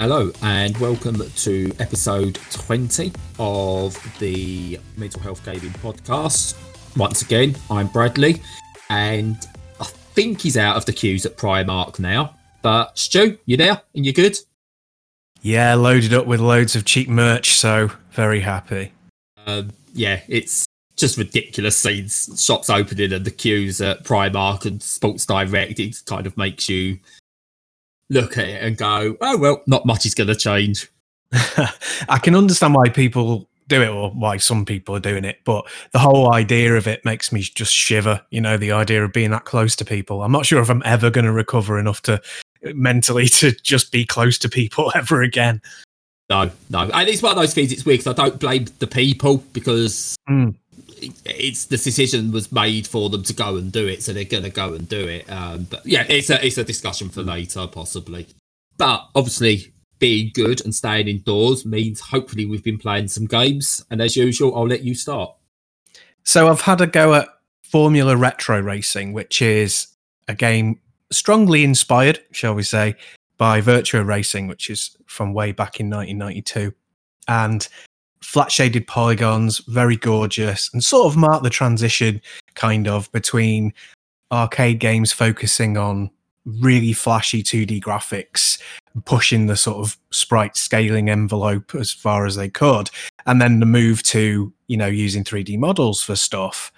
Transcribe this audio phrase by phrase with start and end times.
[0.00, 6.56] Hello, and welcome to episode 20 of the Mental Health Gaming Podcast.
[6.96, 8.40] Once again, I'm Bradley,
[8.88, 9.36] and
[9.78, 12.34] I think he's out of the queues at Primark now.
[12.62, 13.82] But Stu, you there?
[13.94, 14.38] And you good?
[15.42, 18.92] Yeah, loaded up with loads of cheap merch, so very happy.
[19.46, 20.64] Um, yeah, it's
[20.96, 22.42] just ridiculous scenes.
[22.42, 25.78] Shops opening and the queues at Primark and Sports Direct.
[25.78, 26.98] It kind of makes you
[28.10, 30.90] look at it and go, oh, well, not much is going to change.
[31.32, 35.64] I can understand why people do it or why some people are doing it, but
[35.92, 38.20] the whole idea of it makes me just shiver.
[38.30, 40.22] You know, the idea of being that close to people.
[40.22, 42.20] I'm not sure if I'm ever going to recover enough to
[42.74, 45.62] mentally to just be close to people ever again.
[46.28, 46.90] No, no.
[46.92, 50.16] And it's one of those things, it's weird because I don't blame the people because
[50.28, 50.54] Mm.
[51.24, 54.44] It's the decision was made for them to go and do it, so they're going
[54.44, 55.30] to go and do it.
[55.30, 58.26] Um, but yeah, it's a it's a discussion for later, possibly.
[58.76, 63.84] But obviously, being good and staying indoors means hopefully we've been playing some games.
[63.90, 65.34] And as usual, I'll let you start.
[66.24, 67.28] So I've had a go at
[67.62, 69.88] Formula Retro Racing, which is
[70.26, 70.80] a game
[71.12, 72.96] strongly inspired, shall we say,
[73.36, 76.74] by Virtua Racing, which is from way back in 1992.
[77.28, 77.68] And
[78.22, 82.20] flat shaded polygons, very gorgeous, and sort of mark the transition
[82.54, 83.72] kind of between
[84.32, 86.10] arcade games focusing on
[86.46, 88.60] really flashy 2D graphics,
[89.04, 92.90] pushing the sort of sprite scaling envelope as far as they could,
[93.26, 96.72] and then the move to, you know, using 3D models for stuff.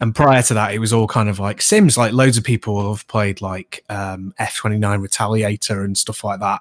[0.00, 1.98] And prior to that, it was all kind of like Sims.
[1.98, 6.60] Like loads of people have played like um, F29 Retaliator and stuff like that,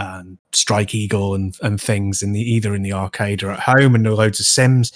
[0.00, 3.94] and Strike Eagle and and things in the either in the arcade or at home,
[3.94, 4.92] and loads of Sims.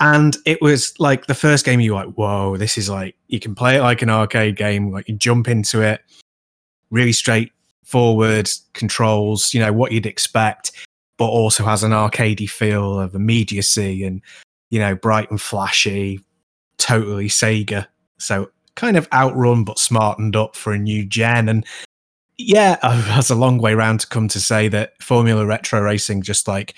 [0.00, 3.40] And it was like the first game you were like, whoa, this is like you
[3.40, 6.00] can play it like an arcade game, like you jump into it,
[6.90, 10.72] really straightforward controls, you know, what you'd expect,
[11.18, 14.22] but also has an arcadey feel of immediacy and
[14.70, 16.20] you know, bright and flashy,
[16.78, 17.86] totally Sega.
[18.18, 21.48] So kind of outrun but smartened up for a new gen.
[21.48, 21.66] And
[22.38, 26.48] yeah, that's a long way round to come to say that Formula Retro Racing just
[26.48, 26.74] like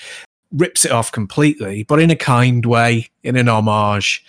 [0.52, 4.24] rips it off completely, but in a kind way, in an homage.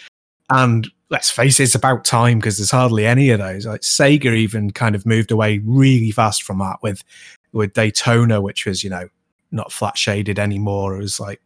[0.49, 3.65] And let's face it, it's about time because there's hardly any of those.
[3.65, 7.03] Like Sega even kind of moved away really fast from that with
[7.51, 9.07] with Daytona, which was, you know,
[9.51, 10.95] not flat shaded anymore.
[10.95, 11.41] It was like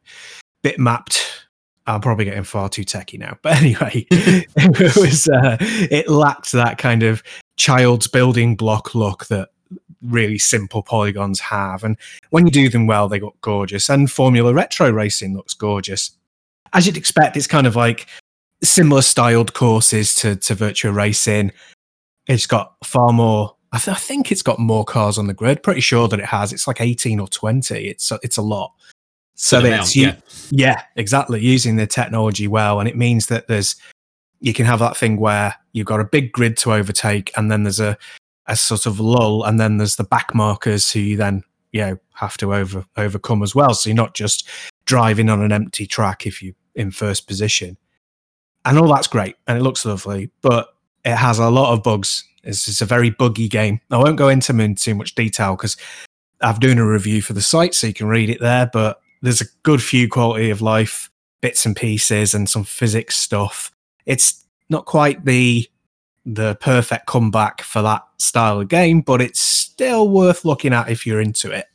[0.62, 1.44] bit mapped
[1.86, 6.78] I'm probably getting far too techy now, but anyway, it was uh, it lacked that
[6.78, 7.24] kind of
[7.58, 9.50] child's building block look that
[10.03, 11.97] really simple polygons have, and
[12.30, 13.90] when you do them well, they look gorgeous.
[13.90, 16.12] And Formula Retro Racing looks gorgeous,
[16.74, 17.38] as you'd expect.
[17.38, 18.08] It's kind of like
[18.63, 21.52] similar styled courses to to Virtua Racing.
[22.28, 23.56] It's got far more.
[23.72, 25.63] I, th- I think it's got more cars on the grid.
[25.63, 26.53] Pretty sure that it has.
[26.53, 27.88] It's like 18 or 20.
[27.88, 28.72] It's it's a lot.
[29.36, 30.16] So amount, you, yeah.
[30.52, 31.42] yeah, exactly.
[31.42, 33.75] Using the technology well, and it means that there's
[34.40, 37.63] you can have that thing where you've got a big grid to overtake, and then
[37.63, 37.97] there's a
[38.48, 41.98] a sort of lull, and then there's the back markers who you then you know
[42.14, 43.74] have to over overcome as well.
[43.74, 44.48] So you're not just
[44.86, 47.78] driving on an empty track if you're in first position,
[48.66, 50.68] and all that's great, and it looks lovely, but
[51.06, 52.24] it has a lot of bugs.
[52.44, 53.80] It's, it's a very buggy game.
[53.90, 55.78] I won't go into them in too much detail because
[56.42, 58.70] I'm doing a review for the site, so you can read it there.
[58.72, 61.10] But there's a good few quality of life
[61.42, 63.72] bits and pieces and some physics stuff.
[64.06, 65.68] It's not quite the
[66.26, 71.06] the perfect comeback for that style of game, but it's still worth looking at if
[71.06, 71.68] you're into it.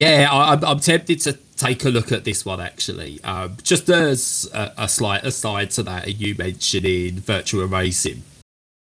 [0.00, 3.22] Yeah, I, I'm, I'm tempted to take a look at this one actually.
[3.22, 8.22] Um, just as a, a slight aside to that, you mentioned in Virtua Racing.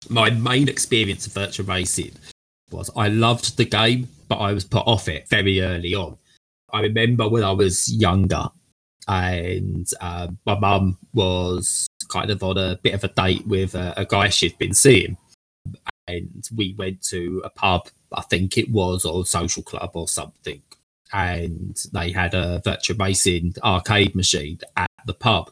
[0.10, 2.14] My main experience of Virtua Racing
[2.72, 6.18] was I loved the game, but I was put off it very early on.
[6.72, 8.46] I remember when I was younger,
[9.08, 13.94] and uh, my mum was kind of on a bit of a date with a,
[13.98, 15.18] a guy she'd been seeing,
[16.08, 17.88] and we went to a pub.
[18.12, 20.62] I think it was or a social club or something,
[21.14, 25.52] and they had a Virtua Racing arcade machine at the pub.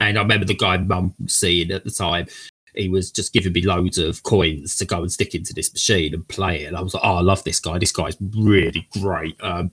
[0.00, 2.26] And I remember the guy mum seeing at the time.
[2.74, 6.12] He was just giving me loads of coins to go and stick into this machine
[6.12, 6.66] and play it.
[6.66, 7.78] And I was like, "Oh, I love this guy.
[7.78, 9.70] This guy's really great." Um,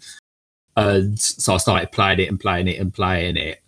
[0.75, 3.61] and so I started playing it and playing it and playing it.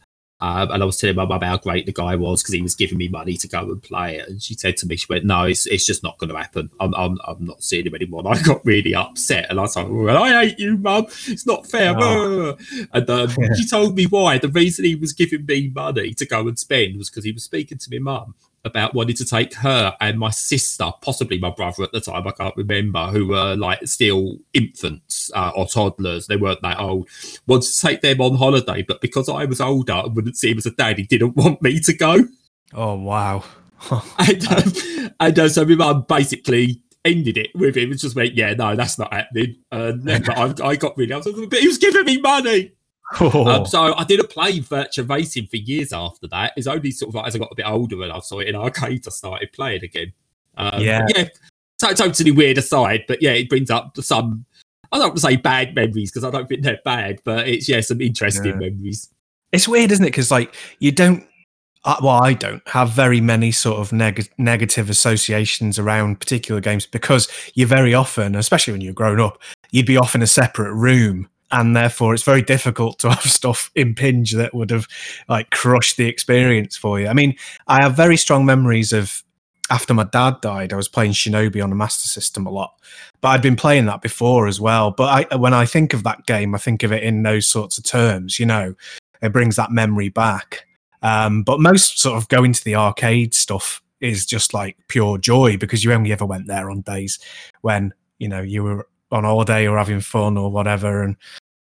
[0.44, 2.76] Um, and I was telling my mum how great the guy was because he was
[2.76, 4.28] giving me money to go and play it.
[4.28, 6.70] And she said to me, she went, "No, it's, it's just not going to happen.
[6.82, 9.78] I'm, I'm I'm not seeing him anymore." And I got really upset, and I was
[9.78, 11.06] like, well, "I hate you, mum.
[11.28, 12.58] It's not fair." Oh.
[12.92, 14.38] And um, she told me why.
[14.38, 17.44] The reason he was giving me money to go and spend was because he was
[17.44, 18.36] speaking to my mum,
[18.66, 22.32] about wanting to take her and my sister, possibly my brother at the time, I
[22.32, 26.28] can't remember, who were like still infants uh, or toddlers.
[26.28, 27.10] They weren't that old.
[27.46, 30.58] Wanted to take them on holiday, but because I was older and wouldn't see him
[30.58, 32.26] as a dad, he didn't want me to go.
[32.74, 33.44] Oh wow!
[34.20, 38.34] and um, and uh, so my mum basically ended it with him and just went,
[38.34, 41.60] "Yeah, no, that's not happening." And then I, I got really, I was like, but
[41.60, 42.72] he was giving me money.
[43.20, 43.46] Oh.
[43.48, 46.54] Um, so I didn't play Virtua Racing for years after that.
[46.58, 48.48] It's only sort of like as I got a bit older and I saw it
[48.48, 50.14] in arcades, I started playing again.
[50.58, 51.06] Um, Yeah.
[51.16, 51.26] yeah,
[51.80, 54.46] to- totally weird aside, but yeah, it brings up some.
[54.92, 57.68] I don't want to say bad memories because I don't think they're bad, but it's
[57.68, 58.70] yeah some interesting Yeah.
[58.70, 59.10] memories.
[59.52, 60.10] It's weird, isn't it?
[60.10, 61.26] Because like you don't.
[61.86, 66.86] Uh, well, I don't have very many sort of neg- negative associations around particular games
[66.86, 70.74] because you're very often, especially when you're grown up, you'd be off in a separate
[70.74, 74.88] room, and therefore it's very difficult to have stuff impinge that would have
[75.30, 77.08] like crushed the experience for you.
[77.08, 77.36] I mean,
[77.68, 79.24] I have very strong memories of
[79.70, 80.74] after my dad died.
[80.74, 82.74] I was playing Shinobi on the Master System a lot,
[83.22, 84.92] but I'd been playing that before as well.
[84.92, 87.78] But I, when I think of that game, I think of it in those sorts
[87.78, 88.40] of terms.
[88.40, 88.76] You know,
[89.22, 90.66] it brings that memory back.
[91.02, 95.58] Um, but most sort of going to the arcade stuff is just like pure joy
[95.58, 97.20] because you only ever went there on days
[97.62, 101.16] when you know you were on holiday or having fun or whatever and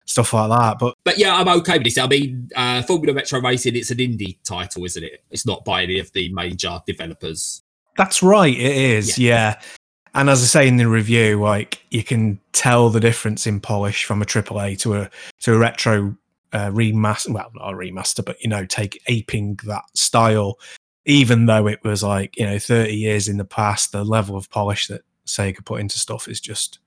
[0.04, 0.78] stuff like that.
[0.78, 1.98] But But yeah, I'm okay with this.
[1.98, 5.22] I mean, uh, Formula Retro Racing, it's an indie title, isn't it?
[5.30, 7.62] It's not by any of the major developers.
[7.96, 9.60] That's right, it is, yeah.
[10.14, 14.04] And as I say in the review, like you can tell the difference in polish
[14.04, 15.10] from a AAA to a
[15.40, 16.16] to a retro
[16.52, 17.30] uh, remaster.
[17.30, 20.58] Well, not a remaster, but you know, take aping that style.
[21.06, 24.48] Even though it was like you know thirty years in the past, the level of
[24.50, 26.78] polish that Sega put into stuff is just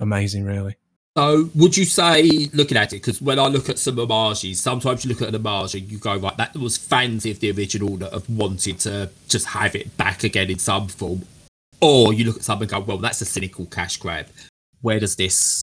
[0.00, 0.76] amazing, really.
[1.20, 5.04] So, would you say, looking at it, because when I look at some homages, sometimes
[5.04, 7.98] you look at an homage and you go, right, that was fans of the original
[7.98, 11.26] that have wanted to just have it back again in some form.
[11.82, 14.28] Or you look at something and go, well, that's a cynical cash grab.
[14.80, 15.60] Where does this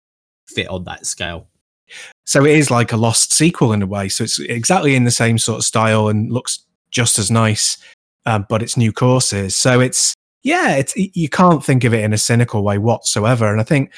[0.46, 1.46] fit on that scale?
[2.26, 4.10] So it is like a lost sequel in a way.
[4.10, 7.78] So it's exactly in the same sort of style and looks just as nice,
[8.26, 9.56] um, but it's new courses.
[9.56, 13.50] So it's yeah, it's you can't think of it in a cynical way whatsoever.
[13.50, 13.90] And I think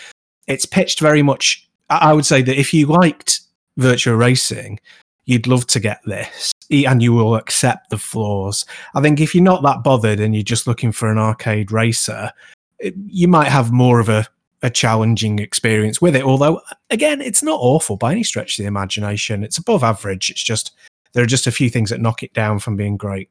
[0.48, 1.68] it's pitched very much.
[1.90, 3.40] I would say that if you liked
[3.78, 4.80] Virtua racing,
[5.26, 8.66] you'd love to get this, and you will accept the flaws.
[8.94, 12.32] I think if you're not that bothered and you're just looking for an arcade racer,
[12.78, 14.26] it, you might have more of a
[14.62, 16.22] a challenging experience with it.
[16.24, 16.60] Although,
[16.90, 19.44] again, it's not awful by any stretch of the imagination.
[19.44, 20.30] It's above average.
[20.30, 20.72] It's just
[21.12, 23.30] there are just a few things that knock it down from being great.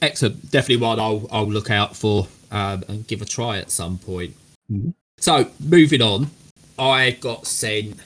[0.00, 0.50] Excellent.
[0.50, 4.34] Definitely one I'll, I'll look out for um, and give a try at some point.
[4.72, 4.94] Mhm.
[5.20, 6.30] So, moving on,
[6.78, 7.98] I got sent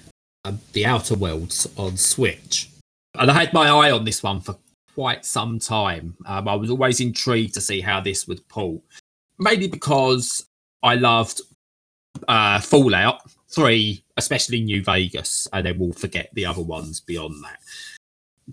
[0.45, 2.71] um, The Outer Worlds on Switch.
[3.15, 4.57] And I had my eye on this one for
[4.95, 6.17] quite some time.
[6.25, 8.83] Um, I was always intrigued to see how this would pull,
[9.39, 10.47] mainly because
[10.83, 11.43] I loved
[12.29, 17.59] uh, Fallout 3, especially New Vegas, and then we'll forget the other ones beyond that.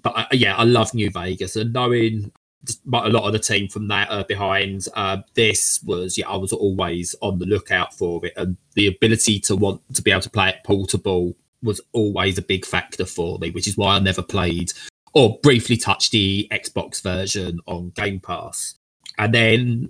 [0.01, 2.31] But uh, yeah, I love New Vegas, and knowing
[2.65, 6.35] just a lot of the team from that are behind uh, this was yeah, I
[6.35, 10.21] was always on the lookout for it, and the ability to want to be able
[10.21, 13.99] to play it portable was always a big factor for me, which is why I
[13.99, 14.71] never played
[15.13, 18.75] or briefly touched the Xbox version on Game Pass.
[19.17, 19.89] And then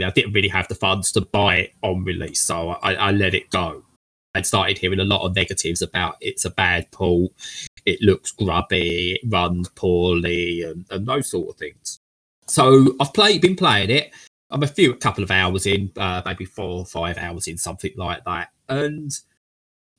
[0.00, 3.34] I didn't really have the funds to buy it on release, so I, I let
[3.34, 3.84] it go.
[4.34, 7.32] I started hearing a lot of negatives about it's a bad pull,
[7.84, 11.98] it looks grubby, it runs poorly, and, and those sort of things.
[12.48, 14.12] So I've played, been playing it.
[14.50, 17.58] I'm a few, a couple of hours in, uh, maybe four or five hours in,
[17.58, 18.48] something like that.
[18.68, 19.12] And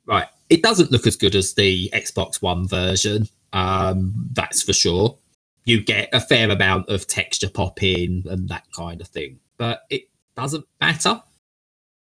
[0.05, 3.27] right, it doesn't look as good as the Xbox One version.
[3.53, 5.17] Um, that's for sure.
[5.65, 9.83] You get a fair amount of texture pop in and that kind of thing, but
[9.91, 11.21] it doesn't matter.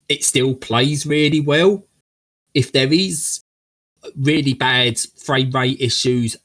[0.10, 1.86] It still plays really well.
[2.54, 3.42] If there is
[4.18, 6.36] really bad frame rate issues,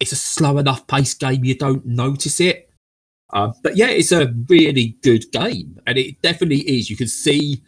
[0.00, 2.67] it's a slow enough paced game you don't notice it.
[3.32, 6.88] Um, but yeah, it's a really good game, and it definitely is.
[6.88, 7.62] You can see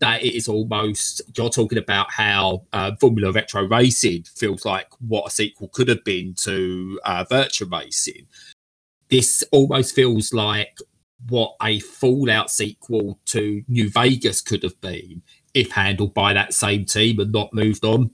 [0.00, 5.26] that it is almost you're talking about how uh, Formula Retro Racing feels like what
[5.26, 8.26] a sequel could have been to uh, Virtua Racing.
[9.08, 10.78] This almost feels like
[11.28, 16.84] what a Fallout sequel to New Vegas could have been if handled by that same
[16.84, 18.10] team and not moved on.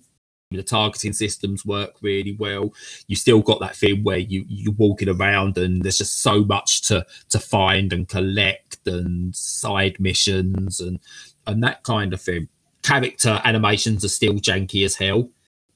[0.53, 2.73] The targeting systems work really well.
[3.09, 6.83] You still got that thing where you you're walking around and there's just so much
[6.83, 11.01] to to find and collect and side missions and
[11.49, 12.49] and that kind of thing.
[12.83, 15.29] Character animations are still janky as hell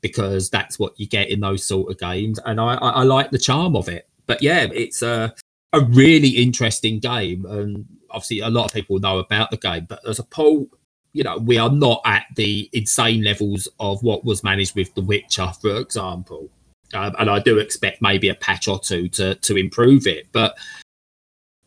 [0.03, 3.33] because that's what you get in those sort of games, and I I, I like
[3.33, 4.09] the charm of it.
[4.27, 5.31] But yeah, it's uh
[5.73, 9.87] a really interesting game, and obviously a lot of people know about the game.
[9.89, 10.69] But as a port,
[11.13, 15.03] you know, we are not at the insane levels of what was managed with The
[15.03, 16.49] Witcher, for example.
[16.95, 20.57] Um, and I do expect maybe a patch or two to to improve it, but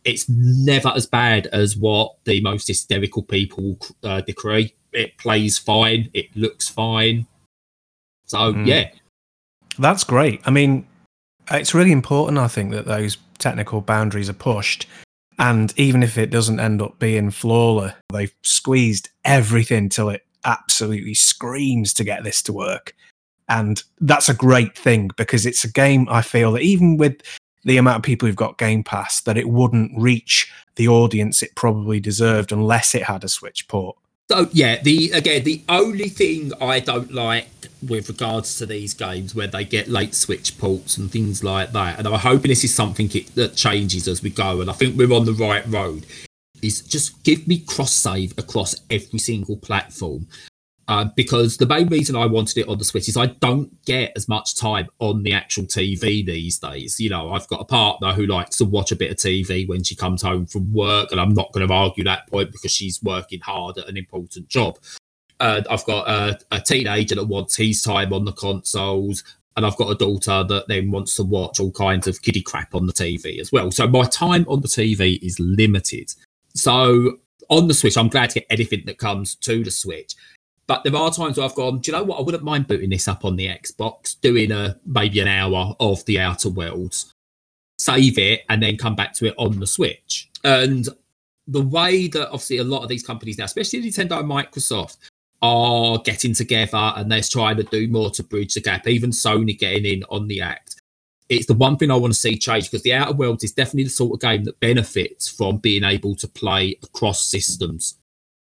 [0.03, 4.75] it's never as bad as what the most hysterical people uh, decree.
[4.91, 7.25] It plays fine, it looks fine.
[8.25, 8.65] So mm.
[8.65, 8.89] yeah,
[9.79, 10.41] that's great.
[10.45, 10.85] I mean,
[11.51, 12.37] it's really important.
[12.37, 14.87] I think that those technical boundaries are pushed,
[15.39, 21.13] and even if it doesn't end up being flawless, they've squeezed everything till it absolutely
[21.13, 22.95] screams to get this to work.
[23.49, 27.21] And that's a great thing because it's a game I feel that even with
[27.65, 31.55] the amount of people who've got Game Pass, that it wouldn't reach the audience it
[31.55, 33.97] probably deserved unless it had a Switch port.
[34.31, 37.47] So yeah, the again the only thing I don't like
[37.89, 41.99] with regards to these games where they get late switch ports and things like that,
[41.99, 44.97] and I'm hoping this is something it, that changes as we go, and I think
[44.97, 46.05] we're on the right road.
[46.61, 50.27] Is just give me cross save across every single platform.
[50.87, 54.11] Uh, because the main reason I wanted it on the Switch is I don't get
[54.17, 56.99] as much time on the actual TV these days.
[56.99, 59.83] You know, I've got a partner who likes to watch a bit of TV when
[59.83, 63.01] she comes home from work, and I'm not going to argue that point because she's
[63.01, 64.77] working hard at an important job.
[65.43, 69.25] Uh, I've got a, a teenager that wants his time on the consoles,
[69.57, 72.73] and I've got a daughter that then wants to watch all kinds of kiddie crap
[72.73, 73.69] on the TV as well.
[73.69, 76.13] So my time on the TV is limited.
[76.55, 77.17] So
[77.49, 80.15] on the Switch, I'm glad to get anything that comes to the Switch.
[80.65, 82.19] But there are times where I've gone, do you know what?
[82.19, 86.05] I wouldn't mind booting this up on the Xbox, doing a maybe an hour of
[86.05, 87.13] the Outer Worlds,
[87.77, 90.29] save it, and then come back to it on the Switch.
[90.45, 90.87] And
[91.49, 94.99] the way that obviously a lot of these companies now, especially Nintendo and Microsoft,
[95.43, 99.59] are getting together and they're trying to do more to bridge the gap, even Sony
[99.59, 100.81] getting in on the act.
[101.27, 103.83] It's the one thing I want to see change because the Outer Worlds is definitely
[103.85, 107.97] the sort of game that benefits from being able to play across systems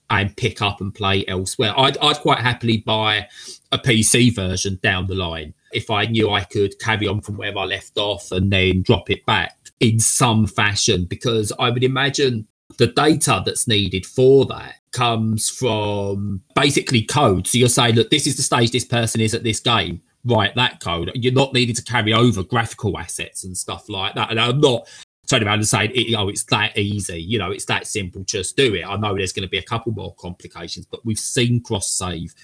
[0.09, 1.75] and pick up and play elsewhere.
[1.77, 3.29] I'd, I'd quite happily buy
[3.73, 7.57] a PC version down the line if I knew I could carry on from where
[7.59, 12.47] I left off and then drop it back in some fashion, because I would imagine
[12.79, 17.47] the data that's needed for that comes from basically code.
[17.47, 20.01] So you're saying that this is the stage this person is at this game.
[20.25, 21.11] Write that code.
[21.15, 24.31] You're not needing to carry over graphical assets and stuff like that.
[24.31, 24.89] And I'm not
[25.27, 28.23] turn around and say, you oh, know, it's that easy, you know, it's that simple,
[28.25, 28.87] just do it.
[28.87, 32.35] I know there's going to be a couple more complications, but we've seen cross save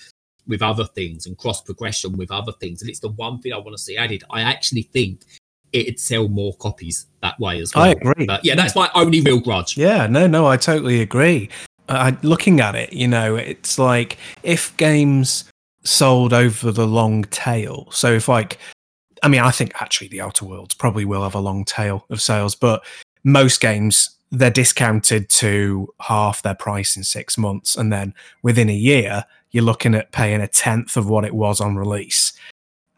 [0.46, 2.82] with other things and cross progression with other things.
[2.82, 4.24] And it's the one thing I want to see added.
[4.30, 5.24] I actually think
[5.72, 7.84] it'd sell more copies that way as well.
[7.84, 8.26] I agree.
[8.26, 9.76] But yeah, that's my only real grudge.
[9.76, 11.48] Yeah, no, no, I totally agree.
[11.88, 15.44] Uh, looking at it, you know, it's like if games
[15.84, 17.88] sold over the long tail.
[17.90, 18.58] So if like
[19.22, 22.20] I mean, I think actually the Outer Worlds probably will have a long tail of
[22.20, 22.84] sales, but
[23.24, 28.74] most games they're discounted to half their price in six months, and then within a
[28.74, 32.31] year you're looking at paying a tenth of what it was on release.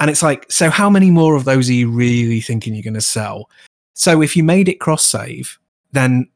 [0.01, 2.95] And it's like, so how many more of those are you really thinking you're going
[2.95, 3.49] to sell?
[3.95, 5.59] So if you made it cross save,
[5.93, 6.29] then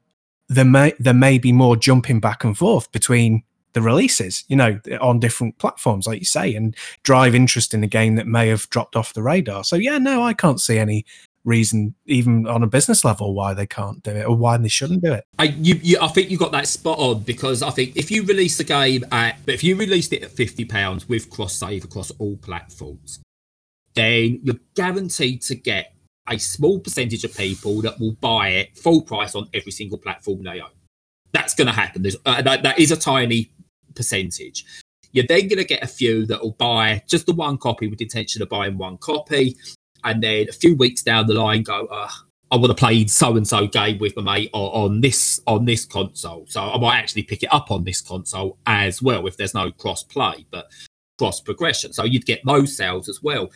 [0.47, 4.79] there may there may be more jumping back and forth between the releases, you know,
[4.99, 8.67] on different platforms, like you say, and drive interest in a game that may have
[8.69, 9.63] dropped off the radar.
[9.63, 11.05] So yeah, no, I can't see any
[11.45, 15.03] reason, even on a business level, why they can't do it or why they shouldn't
[15.03, 15.25] do it.
[15.37, 18.23] I you, you I think you got that spot on because I think if you
[18.23, 21.83] release the game at, but if you released it at fifty pounds with cross save
[21.83, 23.19] across all platforms,
[23.95, 25.93] then you're guaranteed to get
[26.27, 30.43] a small percentage of people that will buy it full price on every single platform
[30.43, 30.69] they own.
[31.31, 32.05] That's going to happen.
[32.25, 33.51] Uh, that, that is a tiny
[33.95, 34.65] percentage.
[35.11, 37.99] You're then going to get a few that will buy just the one copy with
[37.99, 39.57] the intention of buying one copy.
[40.03, 42.09] And then a few weeks down the line, go, uh,
[42.51, 45.85] I want to play so and so game with my mate on this on this
[45.85, 46.45] console.
[46.47, 49.71] So I might actually pick it up on this console as well if there's no
[49.71, 50.67] cross play, but
[51.19, 51.93] cross progression.
[51.93, 53.51] So you'd get those sales as well.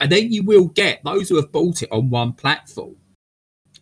[0.00, 2.96] And then you will get those who have bought it on one platform.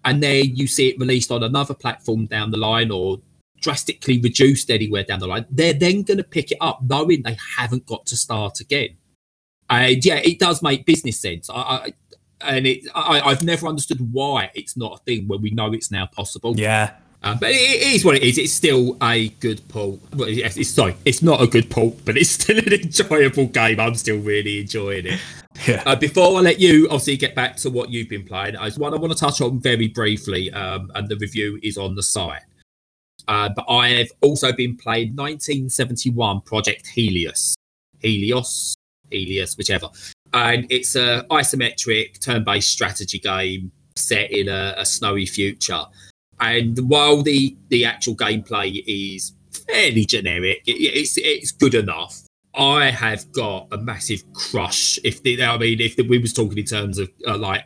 [0.04, 3.20] And then you see it released on another platform down the line or
[3.64, 7.36] drastically reduced anywhere down the line, they're then going to pick it up knowing they
[7.56, 8.90] haven't got to start again.
[9.70, 11.48] And yeah, it does make business sense.
[11.48, 11.92] I, I
[12.42, 15.90] and it, I, have never understood why it's not a thing when we know it's
[15.90, 16.54] now possible.
[16.54, 16.92] Yeah.
[17.22, 18.36] Um, but it, it is what it is.
[18.36, 19.98] It's still a good pull.
[20.14, 23.80] Well, it's, it's, sorry, it's not a good pull, but it's still an enjoyable game.
[23.80, 25.20] I'm still really enjoying it.
[25.66, 25.82] Yeah.
[25.86, 28.92] Uh, before I let you obviously get back to what you've been playing, there's one
[28.92, 32.42] I want to touch on very briefly, um, and the review is on the site.
[33.28, 37.54] Uh, but I've also been playing 1971 Project Helios,
[38.00, 38.74] Helios,
[39.10, 39.88] Helios, whichever.
[40.34, 43.72] And it's a isometric turn-based strategy game.
[43.96, 45.84] set in a, a snowy future.
[46.40, 49.32] And while the the actual gameplay is
[49.68, 52.23] fairly generic, it, it's it's good enough.
[52.56, 54.98] I have got a massive crush.
[55.02, 57.64] If the, I mean, if the, we was talking in terms of uh, like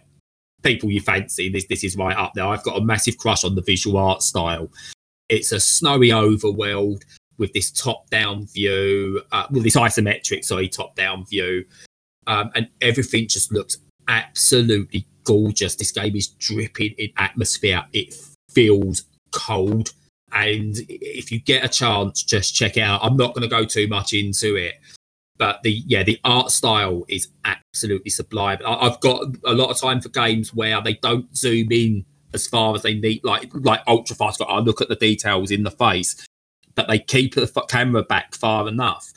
[0.63, 2.47] people you fancy, this this is right up there.
[2.47, 4.71] I've got a massive crush on the visual art style.
[5.29, 7.03] It's a snowy overworld
[7.37, 11.65] with this top-down view, uh, with this isometric, sorry, top-down view,
[12.27, 13.77] um, and everything just looks
[14.09, 15.77] absolutely gorgeous.
[15.77, 17.85] This game is dripping in atmosphere.
[17.93, 18.15] It
[18.51, 19.93] feels cold,
[20.33, 23.01] and if you get a chance, just check it out.
[23.03, 24.75] I'm not going to go too much into it,
[25.39, 28.59] but the yeah, the art style is absolutely sublime.
[28.67, 32.05] I, I've got a lot of time for games where they don't zoom in
[32.35, 34.43] as far as they need, like like ultra fast.
[34.47, 36.27] I look at the details in the face,
[36.75, 39.13] but they keep the camera back far enough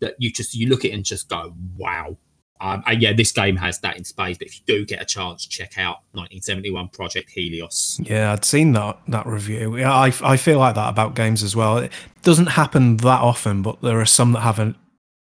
[0.00, 2.18] that you just you look at it and just go, wow.
[2.62, 4.38] Um, and yeah, this game has that in space.
[4.38, 8.00] But if you do get a chance, check out 1971 Project Helios.
[8.04, 9.76] Yeah, I'd seen that that review.
[9.76, 11.78] Yeah, I I feel like that about games as well.
[11.78, 11.92] It
[12.22, 14.76] doesn't happen that often, but there are some that have a,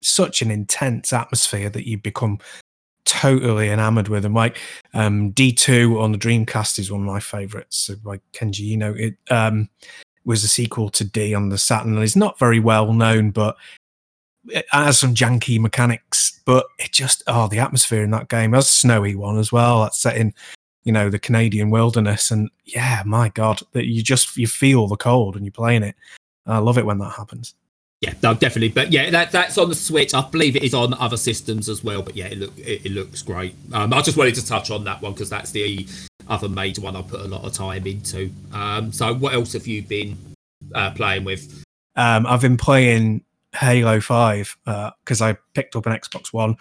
[0.02, 2.40] such an intense atmosphere that you become
[3.06, 4.34] totally enamored with them.
[4.34, 4.58] Like
[4.96, 8.96] um, D2 on the Dreamcast is one of my favorites, like Kenji Eno.
[8.96, 9.70] It um,
[10.26, 13.56] was a sequel to D on the Saturn and it's not very well known, but
[14.50, 16.40] it has some janky mechanics.
[16.46, 18.52] But it just, oh, the atmosphere in that game.
[18.52, 19.82] That's a snowy one as well.
[19.82, 20.34] That's set in,
[20.86, 22.32] you know, the Canadian wilderness.
[22.32, 25.96] And yeah, my God, that you just, you feel the cold and you're playing it.
[26.46, 27.54] I love it when that happens.
[28.00, 28.70] Yeah, no, definitely.
[28.70, 30.14] But yeah, that, that's on the Switch.
[30.14, 32.02] I believe it is on other systems as well.
[32.02, 33.56] But yeah, it look it, it looks great.
[33.74, 35.86] Um, I just wanted to touch on that one because that's the
[36.30, 38.32] other major one I put a lot of time into.
[38.54, 40.18] Um, so what else have you been
[40.76, 41.64] uh, playing with?
[41.96, 43.24] Um, I've been playing
[43.58, 46.56] Halo Five because uh, I picked up an Xbox One.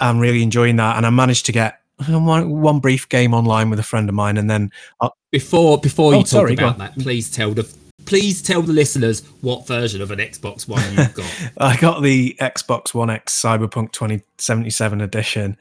[0.00, 3.78] I'm really enjoying that, and I managed to get one, one brief game online with
[3.78, 5.08] a friend of mine, and then I'll...
[5.08, 7.66] Uh, before before you oh, talk sorry, about that, please tell the
[8.04, 11.50] please tell the listeners what version of an Xbox One you've got.
[11.58, 15.56] I got the Xbox One X Cyberpunk 2077 edition,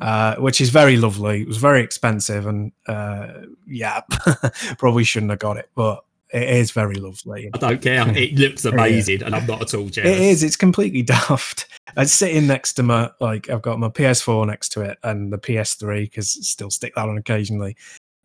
[0.00, 1.42] uh, which is very lovely.
[1.42, 3.28] It was very expensive, and uh,
[3.68, 4.00] yeah,
[4.78, 7.50] probably shouldn't have got it, but it is very lovely.
[7.52, 8.08] I don't care.
[8.16, 9.26] It looks amazing, yeah.
[9.26, 10.10] and I'm not at all jealous.
[10.10, 10.42] It is.
[10.42, 11.66] It's completely daft.
[11.96, 15.38] It's sitting next to my like I've got my PS4 next to it and the
[15.38, 17.76] PS3 because still stick that on occasionally,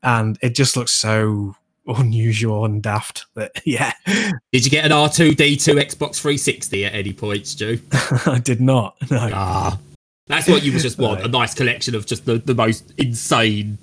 [0.03, 1.55] and it just looks so
[1.87, 3.25] unusual and daft.
[3.33, 3.93] But yeah.
[4.05, 7.79] Did you get an R2D2 Xbox 360 at any point, Stu?
[8.25, 8.95] I did not.
[9.09, 9.29] No.
[9.33, 9.79] Ah.
[10.27, 13.77] That's what you would just want a nice collection of just the, the most insane,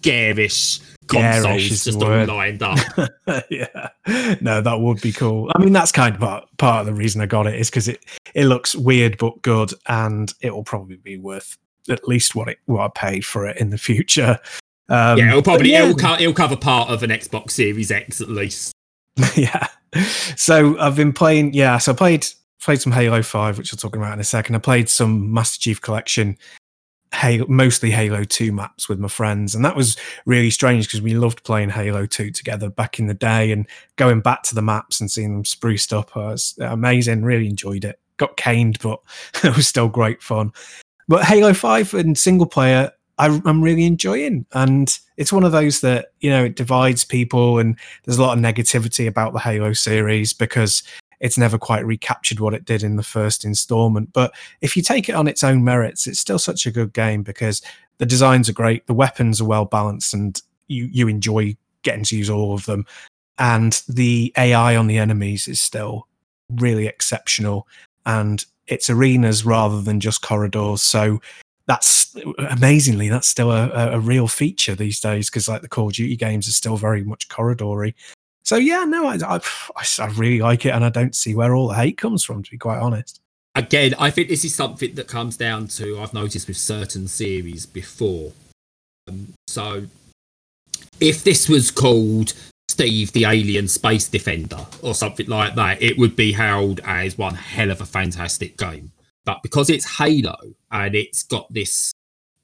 [0.00, 2.78] garish consoles just all lined up.
[3.50, 3.88] yeah.
[4.40, 5.50] No, that would be cool.
[5.54, 7.88] I mean, that's kind of part, part of the reason I got it is because
[7.88, 11.56] it, it looks weird but good and it will probably be worth
[11.88, 14.38] at least what it what I paid for it in the future.
[14.88, 15.84] Um, yeah, it'll probably yeah.
[15.84, 18.72] It'll, co- it'll cover part of an Xbox Series X at least.
[19.36, 19.66] yeah.
[20.36, 21.54] So I've been playing.
[21.54, 22.26] Yeah, so I played
[22.60, 24.54] played some Halo Five, which we'll talk about in a second.
[24.54, 26.36] I played some Master Chief Collection,
[27.14, 29.96] Halo, mostly Halo Two maps with my friends, and that was
[30.26, 34.20] really strange because we loved playing Halo Two together back in the day, and going
[34.20, 37.24] back to the maps and seeing them spruced up uh, was amazing.
[37.24, 37.98] Really enjoyed it.
[38.16, 39.00] Got caned, but
[39.44, 40.52] it was still great fun.
[41.08, 44.46] But Halo Five and single player I, am really enjoying.
[44.52, 48.36] And it's one of those that, you know, it divides people and there's a lot
[48.36, 50.82] of negativity about the Halo series because
[51.22, 54.12] it's never quite recaptured what it did in the first installment.
[54.12, 57.22] But if you take it on its own merits, it's still such a good game
[57.22, 57.62] because
[57.98, 62.16] the designs are great, the weapons are well balanced, and you, you enjoy getting to
[62.16, 62.84] use all of them.
[63.38, 66.08] And the AI on the enemies is still
[66.50, 67.68] really exceptional.
[68.04, 70.82] And it's arenas rather than just corridors.
[70.82, 71.20] So
[71.66, 72.16] that's
[72.50, 76.16] amazingly that's still a, a real feature these days because like the Call of Duty
[76.16, 77.94] games are still very much corridory.
[78.44, 79.40] So yeah, no, I, I,
[79.98, 82.42] I really like it, and I don't see where all the hate comes from.
[82.42, 83.20] To be quite honest.
[83.54, 87.66] Again, I think this is something that comes down to I've noticed with certain series
[87.66, 88.32] before.
[89.08, 89.86] Um, so,
[91.00, 92.32] if this was called
[92.68, 97.34] Steve the Alien Space Defender or something like that, it would be held as one
[97.34, 98.90] hell of a fantastic game.
[99.24, 100.36] But because it's Halo
[100.70, 101.92] and it's got this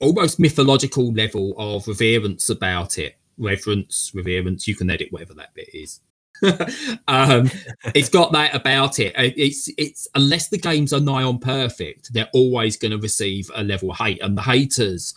[0.00, 5.68] almost mythological level of reverence about it, reverence, reverence, you can edit whatever that bit
[5.74, 6.00] is.
[7.08, 7.50] um,
[7.94, 9.12] it's got that about it.
[9.16, 13.64] It's it's unless the games are nigh on perfect, they're always going to receive a
[13.64, 15.14] level of hate, and the haters.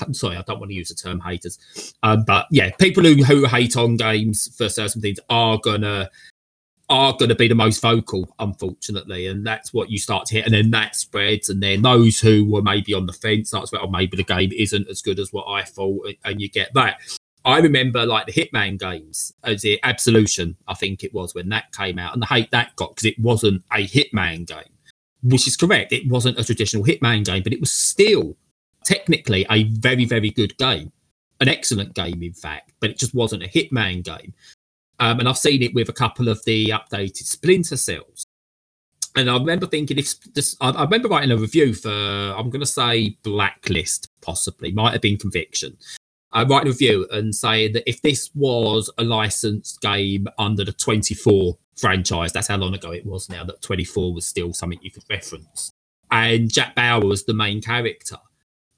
[0.00, 1.58] I'm sorry, I don't want to use the term haters,
[2.02, 6.08] um, but yeah, people who who hate on games for certain things are gonna
[6.88, 10.46] are going to be the most vocal, unfortunately, and that's what you start to hit,
[10.46, 13.80] and then that spreads, and then those who were maybe on the fence start to,
[13.80, 17.00] oh, maybe the game isn't as good as what I thought, and you get that.
[17.44, 21.72] I remember like the Hitman games, as it Absolution, I think it was when that
[21.72, 24.72] came out, and the hate that got because it wasn't a Hitman game,
[25.22, 25.92] which is correct.
[25.92, 28.36] It wasn't a traditional Hitman game, but it was still
[28.84, 30.92] technically a very, very good game,
[31.40, 34.34] an excellent game, in fact, but it just wasn't a Hitman game.
[35.00, 38.26] Um, and I've seen it with a couple of the updated Splinter Cells.
[39.16, 42.60] And I remember thinking, if this, I, I remember writing a review for, I'm going
[42.60, 45.76] to say Blacklist, possibly, might have been Conviction.
[46.32, 50.72] I write a review and say that if this was a licensed game under the
[50.72, 54.90] 24 franchise, that's how long ago it was now that 24 was still something you
[54.90, 55.72] could reference,
[56.10, 58.16] and Jack Bauer was the main character,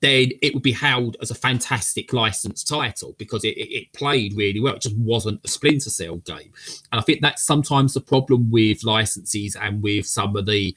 [0.01, 4.37] then it would be held as a fantastic licensed title because it, it, it, played
[4.37, 4.75] really well.
[4.75, 6.53] It just wasn't a Splinter Cell game.
[6.93, 10.77] And I think that's sometimes the problem with licenses and with some of the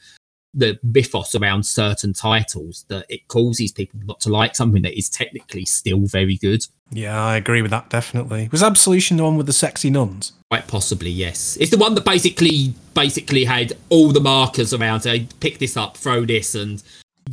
[0.53, 5.10] the mythos around certain titles that it causes people not to like something that is
[5.10, 6.65] technically still very good.
[6.91, 8.49] Yeah, I agree with that definitely.
[8.51, 10.33] Was Absolution the one with the sexy nuns?
[10.49, 11.57] Quite possibly, yes.
[11.60, 15.01] It's the one that basically basically had all the markers around.
[15.01, 16.81] So pick this up, throw this, and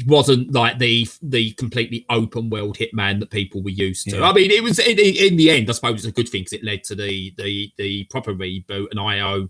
[0.07, 4.19] wasn't like the the completely open world hitman that people were used to.
[4.19, 4.29] Yeah.
[4.29, 6.55] I mean, it was in, in, the end, I suppose, it's a good thing because
[6.55, 9.49] it led to the the the proper reboot, and IO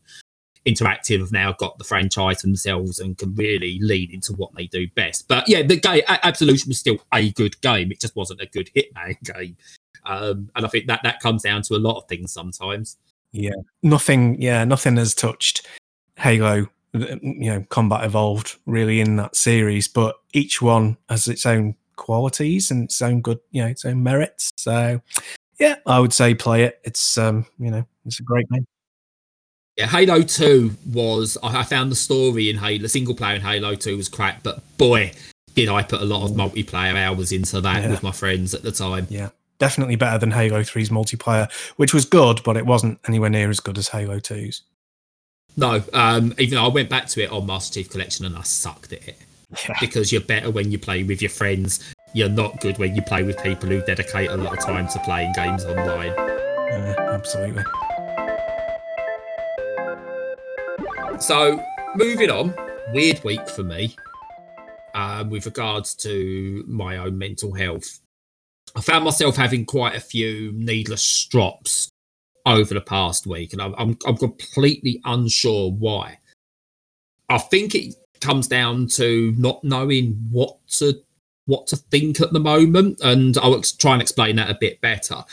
[0.66, 4.88] Interactive have now got the franchise themselves and can really lean into what they do
[4.94, 5.28] best.
[5.28, 7.92] But yeah, the game Absolution was still a good game.
[7.92, 9.56] It just wasn't a good Hitman game,
[10.06, 12.96] um, and I think that that comes down to a lot of things sometimes.
[13.32, 14.40] Yeah, nothing.
[14.40, 15.66] Yeah, nothing has touched
[16.16, 21.74] Halo you know combat evolved really in that series but each one has its own
[21.96, 25.00] qualities and its own good you know its own merits so
[25.58, 28.64] yeah i would say play it it's um you know it's a great game
[29.76, 33.74] yeah halo 2 was i found the story in halo the single player in halo
[33.74, 35.12] 2 was crap but boy
[35.54, 37.90] did i put a lot of multiplayer hours into that yeah.
[37.90, 42.04] with my friends at the time yeah definitely better than halo 3's multiplayer which was
[42.04, 44.62] good but it wasn't anywhere near as good as halo 2's
[45.56, 48.42] no, um, even though I went back to it on Master Chief Collection and I
[48.42, 49.16] sucked at it.
[49.68, 49.76] Yeah.
[49.80, 51.94] Because you're better when you play with your friends.
[52.12, 54.98] You're not good when you play with people who dedicate a lot of time to
[55.00, 56.12] playing games online.
[56.16, 57.62] Yeah, absolutely.
[61.24, 61.64] So,
[61.96, 62.54] moving on,
[62.92, 63.96] weird week for me
[64.94, 68.00] um, with regards to my own mental health.
[68.76, 71.88] I found myself having quite a few needless strops
[72.44, 76.18] over the past week, and I'm, I'm, I'm completely unsure why.
[77.30, 81.00] I think it comes down to not knowing what to
[81.46, 85.24] what to think at the moment, and I'll try and explain that a bit better.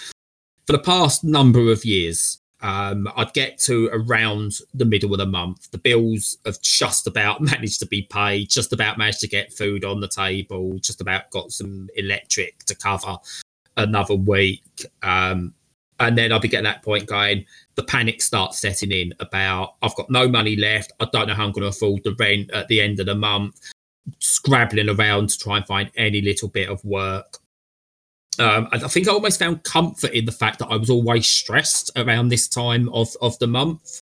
[0.68, 5.26] For the past number of years, um, I'd get to around the middle of the
[5.26, 5.72] month.
[5.72, 9.84] The bills have just about managed to be paid, just about managed to get food
[9.84, 13.18] on the table, just about got some electric to cover
[13.78, 14.64] another week.
[15.02, 15.54] Um,
[16.00, 17.46] and then I'll be getting that point going.
[17.76, 20.92] The panic starts setting in about I've got no money left.
[21.00, 23.16] I don't know how I'm going to afford the rent at the end of the
[23.16, 23.60] month.
[24.20, 27.38] Scrabbling around to try and find any little bit of work.
[28.40, 31.92] Um, I think I almost found comfort in the fact that I was always stressed
[31.96, 34.02] around this time of, of the month.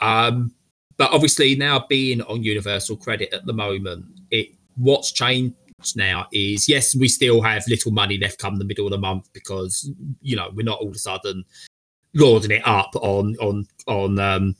[0.00, 0.52] Um,
[0.96, 5.54] but obviously now being on universal credit at the moment, it what's changed
[5.96, 9.32] now is yes, we still have little money left come the middle of the month
[9.32, 11.44] because you know we're not all of a sudden
[12.14, 14.56] lording it up on on on um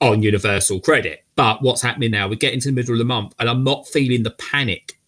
[0.00, 1.24] on universal credit.
[1.36, 2.28] But what's happening now?
[2.28, 4.98] We're getting to the middle of the month, and I'm not feeling the panic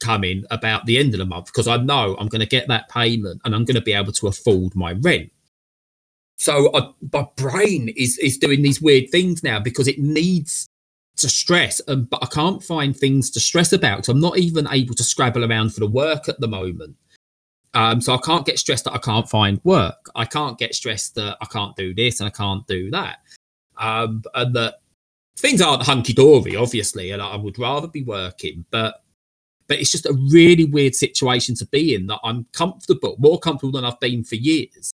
[0.00, 2.88] coming about the end of the month because I know I'm going to get that
[2.88, 5.30] payment and I'm going to be able to afford my rent.
[6.38, 10.66] So I, my brain is is doing these weird things now because it needs
[11.18, 14.06] to stress, um, but I can't find things to stress about.
[14.06, 16.96] So I'm not even able to scrabble around for the work at the moment.
[17.74, 20.10] Um, so I can't get stressed that I can't find work.
[20.14, 23.18] I can't get stressed that I can't do this and I can't do that.
[23.78, 24.80] Um, and that
[25.36, 29.02] things aren't hunky dory, obviously, and I would rather be working, but
[29.70, 33.70] but it's just a really weird situation to be in that I'm comfortable, more comfortable
[33.70, 34.90] than I've been for years.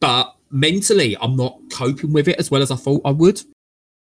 [0.00, 3.40] But mentally, I'm not coping with it as well as I thought I would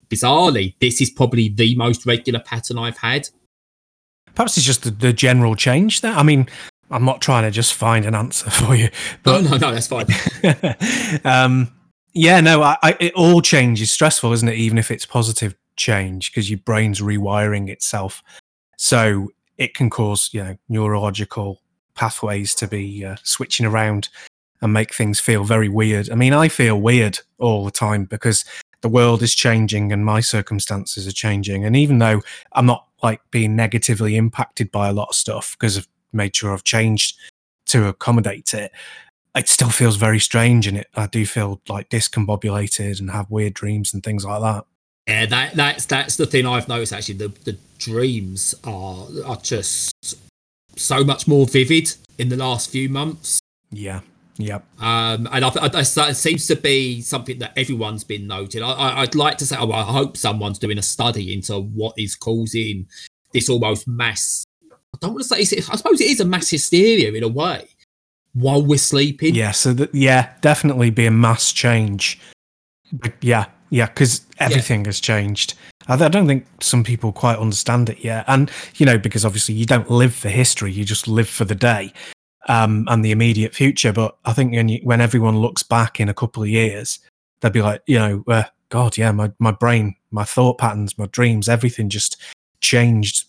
[0.08, 3.28] bizarrely, this is probably the most regular pattern I've had.
[4.34, 6.14] Perhaps it's just the, the general change there.
[6.14, 6.48] I mean,
[6.90, 8.88] I'm not trying to just find an answer for you.
[9.22, 10.06] But, no, no, no, that's fine.
[11.24, 11.70] um,
[12.14, 14.56] yeah, no, I, I, it all change is stressful, isn't it?
[14.56, 18.22] Even if it's positive change, because your brain's rewiring itself,
[18.78, 19.28] so
[19.60, 21.60] it can cause you know neurological
[21.94, 24.08] pathways to be uh, switching around
[24.62, 26.10] and make things feel very weird.
[26.10, 28.44] I mean, I feel weird all the time because
[28.80, 31.64] the world is changing and my circumstances are changing.
[31.64, 35.78] And even though I'm not like being negatively impacted by a lot of stuff because
[35.78, 37.18] I've made sure I've changed
[37.66, 38.72] to accommodate it,
[39.34, 43.54] it still feels very strange and it I do feel like discombobulated and have weird
[43.54, 44.64] dreams and things like that.
[45.06, 47.16] Yeah, that that's that's the thing I've noticed actually.
[47.16, 49.92] The the dreams are are just
[50.76, 53.40] so much more vivid in the last few months.
[53.70, 54.00] Yeah.
[54.38, 54.64] Yep.
[54.80, 58.62] Um, and I, I, seems to be something that everyone's been noted.
[58.62, 62.16] I, would like to say, oh, I hope someone's doing a study into what is
[62.16, 62.86] causing
[63.34, 64.46] this almost mass.
[64.72, 65.40] I don't want to say.
[65.40, 67.68] I suppose it is a mass hysteria in a way
[68.32, 69.34] while we're sleeping.
[69.34, 69.50] Yeah.
[69.50, 72.18] So that yeah, definitely be a mass change.
[72.92, 74.88] But yeah, yeah, because everything yeah.
[74.88, 75.54] has changed.
[75.88, 79.66] I, don't think some people quite understand it yet, and you know, because obviously you
[79.66, 81.92] don't live for history, you just live for the day
[82.48, 83.92] um, and the immediate future.
[83.92, 87.00] But I think when, you, when everyone looks back in a couple of years,
[87.40, 91.06] they'll be like, you know, uh, God, yeah, my my brain, my thought patterns, my
[91.06, 92.16] dreams, everything just
[92.60, 93.24] changed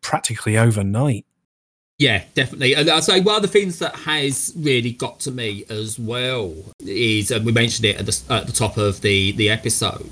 [0.00, 1.26] practically overnight.
[1.98, 2.74] Yeah, definitely.
[2.74, 6.54] And I'd say one of the things that has really got to me as well
[6.80, 10.10] is, and we mentioned it at the, at the top of the, the episode,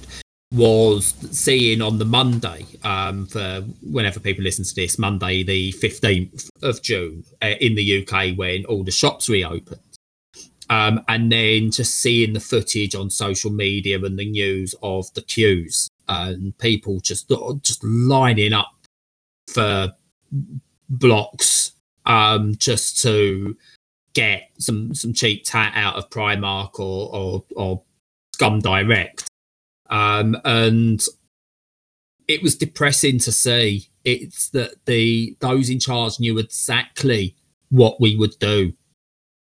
[0.51, 6.49] was seeing on the Monday, um, for whenever people listen to this, Monday, the 15th
[6.63, 9.81] of June uh, in the UK when all the shops reopened.
[10.71, 15.21] Um, and then just seeing the footage on social media and the news of the
[15.21, 18.73] queues and people just just lining up
[19.47, 19.93] for
[20.89, 21.74] blocks
[22.07, 23.57] um, just to
[24.15, 27.83] get some some cheap tat out of Primark or or, or
[28.35, 29.29] Scum Direct,
[29.91, 31.03] um, and
[32.29, 33.89] it was depressing to see.
[34.05, 37.37] It's that the those in charge knew exactly
[37.71, 38.73] what we would do.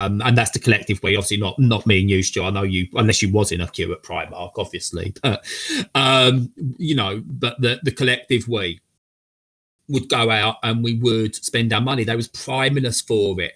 [0.02, 1.15] Um, and that's the collective way.
[1.15, 2.43] Obviously, not not me and you, Stu.
[2.43, 5.13] I know you, unless you was in a queue at Primark, obviously.
[5.22, 5.45] But
[5.93, 8.80] um, you know, but the the collective way
[9.89, 12.04] would go out and we would spend our money.
[12.04, 13.54] They was priming us for it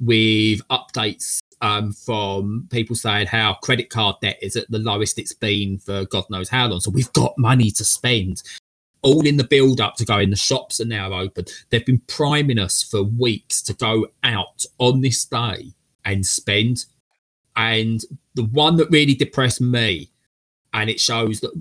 [0.00, 5.32] with updates um, from people saying how credit card debt is at the lowest it's
[5.32, 6.80] been for God knows how long.
[6.80, 8.42] So we've got money to spend.
[9.02, 10.30] All in the build up to go in.
[10.30, 11.46] The shops are now open.
[11.70, 15.72] They've been priming us for weeks to go out on this day
[16.04, 16.84] and spend.
[17.56, 18.00] And
[18.34, 20.10] the one that really depressed me,
[20.72, 21.52] and it shows that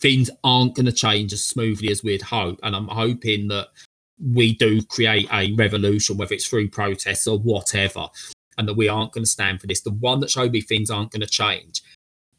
[0.00, 2.60] things aren't going to change as smoothly as we'd hope.
[2.62, 3.68] And I'm hoping that
[4.20, 8.08] we do create a revolution, whether it's through protests or whatever,
[8.56, 9.82] and that we aren't going to stand for this.
[9.82, 11.82] The one that showed me things aren't going to change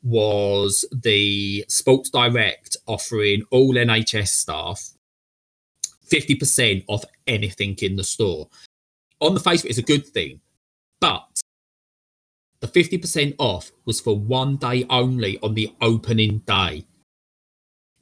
[0.01, 4.91] was the Sports Direct offering all NHS staff
[6.09, 8.49] 50% off anything in the store.
[9.19, 10.39] On the face of it, it's a good thing,
[10.99, 11.27] but
[12.61, 16.85] the 50% off was for one day only on the opening day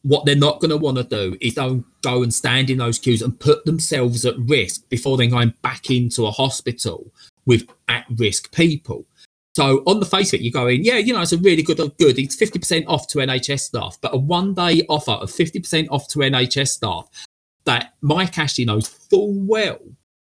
[0.03, 3.21] what they're not going to want to do is go and stand in those queues
[3.21, 7.11] and put themselves at risk before then going back into a hospital
[7.45, 9.05] with at-risk people.
[9.55, 11.79] So on the face of it, you're going, yeah, you know, it's a really good,
[11.79, 12.19] uh, good.
[12.19, 16.67] It's 50% off to NHS staff, but a one-day offer of 50% off to NHS
[16.67, 17.09] staff
[17.65, 19.79] that Mike Ashley knows full well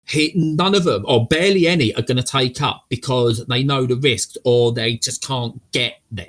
[0.09, 3.85] he, none of them or barely any are going to take up because they know
[3.85, 6.27] the risks or they just can't get there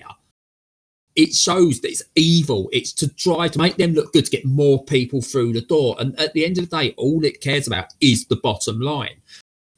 [1.21, 2.71] it shows that it's evil.
[2.73, 5.95] It's to try to make them look good to get more people through the door.
[5.99, 9.21] And at the end of the day, all it cares about is the bottom line.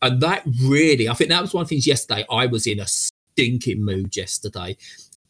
[0.02, 2.24] And that really, I think that was one of the things yesterday.
[2.30, 4.76] I was in a stinking mood yesterday.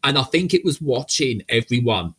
[0.04, 2.14] And I think it was watching everyone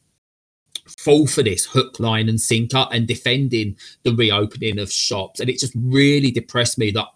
[0.87, 5.39] fall for this hook, line, and sinker and defending the reopening of shops.
[5.39, 7.09] And it just really depressed me that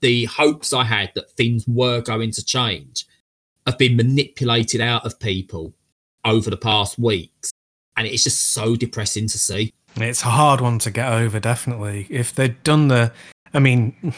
[0.00, 3.06] the hopes I had that things were going to change
[3.64, 5.72] have been manipulated out of people
[6.24, 7.50] over the past weeks.
[7.96, 9.72] And it's just so depressing to see.
[9.96, 12.06] It's a hard one to get over, definitely.
[12.08, 13.12] If they'd done the,
[13.52, 14.14] I mean,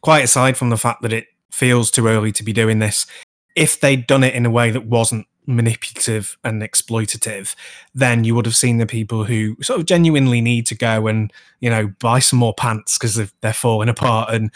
[0.00, 3.06] quite aside from the fact that it feels too early to be doing this,
[3.54, 7.54] if they'd done it in a way that wasn't manipulative and exploitative,
[7.94, 11.32] then you would have seen the people who sort of genuinely need to go and,
[11.60, 14.50] you know, buy some more pants because they're falling apart and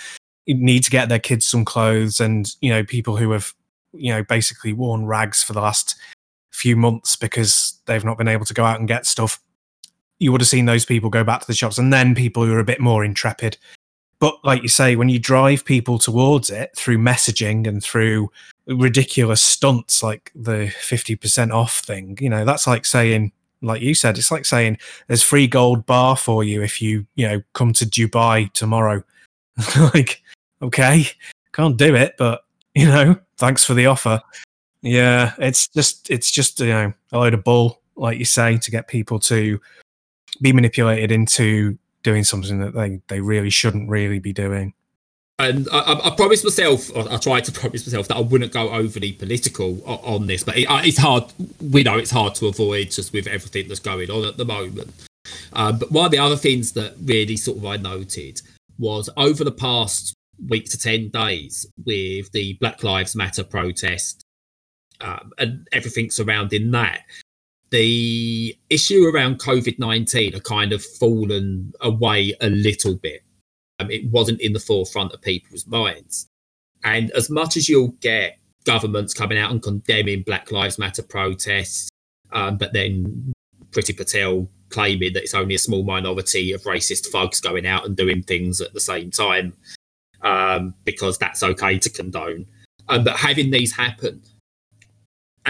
[0.47, 3.53] need to get their kids some clothes and, you know, people who have,
[3.93, 5.95] you know, basically worn rags for the last
[6.59, 9.41] few months because they've not been able to go out and get stuff,
[10.19, 12.53] you would have seen those people go back to the shops and then people who
[12.53, 13.57] are a bit more intrepid.
[14.19, 18.31] But like you say, when you drive people towards it through messaging and through
[18.67, 23.31] ridiculous stunts like the 50% off thing, you know, that's like saying,
[23.63, 27.29] like you said, it's like saying there's free gold bar for you if you, you
[27.29, 29.05] know, come to Dubai tomorrow.
[29.95, 30.21] like,
[30.61, 31.07] okay,
[31.53, 32.43] can't do it, but,
[32.75, 34.21] you know, thanks for the offer
[34.83, 38.71] Yeah, it's just it's just you know a load of bull, like you say, to
[38.71, 39.61] get people to
[40.41, 44.75] be manipulated into doing something that they they really shouldn't really be doing.
[45.41, 49.13] And I, I promised myself, I tried to promise myself that I wouldn't go overly
[49.13, 51.25] political on this, but it, it's hard.
[51.61, 54.93] We know it's hard to avoid just with everything that's going on at the moment.
[55.53, 58.43] Um, but one of the other things that really sort of I noted
[58.81, 60.13] was over the past
[60.49, 64.25] week to 10 days with the Black Lives Matter protest
[65.01, 67.03] um, and everything surrounding that,
[67.71, 73.23] the issue around COVID 19 had kind of fallen away a little bit.
[73.79, 76.27] Um, it wasn't in the forefront of people's minds.
[76.85, 81.91] And as much as you'll get governments coming out and condemning Black Lives Matter protests,
[82.33, 83.33] um, but then
[83.71, 87.97] Priti Patel claiming that it's only a small minority of racist thugs going out and
[87.97, 89.55] doing things at the same time
[90.23, 92.47] um, because that's okay to condone.
[92.89, 94.23] Um, but having these happen,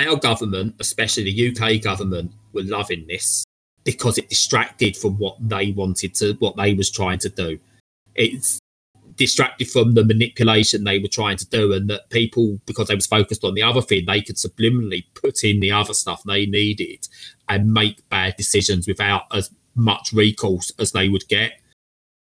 [0.06, 3.44] our government, especially the UK government, were loving this
[3.84, 7.58] because it distracted from what they wanted to, what they was trying to do.
[8.14, 8.58] It's
[9.16, 13.06] distracted from the manipulation they were trying to do, and that people, because they was
[13.06, 17.08] focused on the other thing, they could subliminally put in the other stuff they needed
[17.48, 21.52] and make bad decisions without as much recourse as they would get.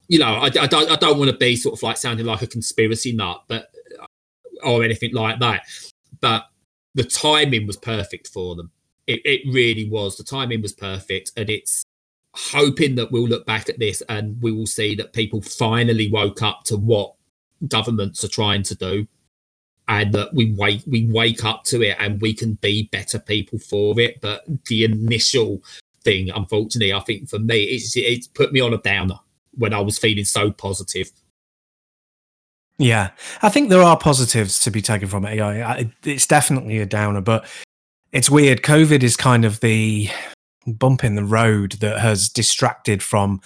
[0.07, 2.41] You know, I, I don't, I don't want to be sort of like sounding like
[2.41, 3.71] a conspiracy nut, but
[4.63, 5.63] or anything like that.
[6.21, 6.45] But
[6.97, 8.71] the timing was perfect for them.
[9.05, 10.17] It, it really was.
[10.17, 11.85] The timing was perfect, and it's
[12.33, 16.41] hoping that we'll look back at this and we will see that people finally woke
[16.41, 17.13] up to what
[17.67, 19.07] governments are trying to do
[19.87, 23.57] and that we wake we wake up to it and we can be better people
[23.57, 25.63] for it but the initial
[26.03, 29.17] thing unfortunately i think for me it's it's put me on a downer
[29.55, 31.09] when i was feeling so positive
[32.77, 33.11] yeah.
[33.41, 35.89] I think there are positives to be taken from it.
[36.03, 37.45] It's definitely a downer but
[38.11, 38.61] it's weird.
[38.61, 40.09] Covid is kind of the
[40.65, 43.41] bump in the road that has distracted from